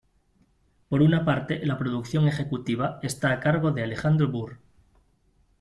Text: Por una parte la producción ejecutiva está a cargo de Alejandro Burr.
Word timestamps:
Por 0.89 1.03
una 1.03 1.25
parte 1.25 1.63
la 1.63 1.77
producción 1.77 2.27
ejecutiva 2.27 2.97
está 3.03 3.31
a 3.33 3.39
cargo 3.39 3.69
de 3.69 3.83
Alejandro 3.83 4.29
Burr. 4.29 4.57